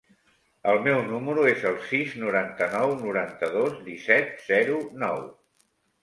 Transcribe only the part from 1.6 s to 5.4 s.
el sis, noranta-nou, noranta-dos, disset, zero, nou.